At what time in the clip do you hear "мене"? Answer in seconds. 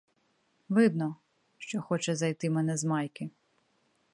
2.49-2.77